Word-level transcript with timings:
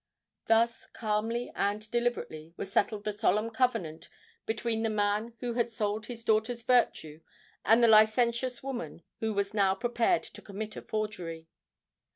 Thus, 0.45 0.87
calmly 0.87 1.51
and 1.53 1.87
deliberately, 1.91 2.55
was 2.57 2.71
settled 2.73 3.03
the 3.03 3.15
solemn 3.15 3.51
covenant 3.51 4.09
between 4.47 4.81
the 4.81 4.89
man 4.89 5.35
who 5.41 5.53
had 5.53 5.69
sold 5.69 6.07
his 6.07 6.23
daughter's 6.25 6.63
virtue 6.63 7.21
and 7.63 7.83
the 7.83 7.87
licentious 7.87 8.63
woman 8.63 9.03
who 9.19 9.31
was 9.31 9.53
now 9.53 9.75
prepared 9.75 10.23
to 10.23 10.41
commit 10.41 10.75
a 10.75 10.81
forgery! 10.81 11.45